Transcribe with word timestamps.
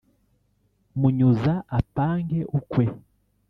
Munyuza 0.99 1.53
apange 1.79 2.39
ukwe 2.57 2.85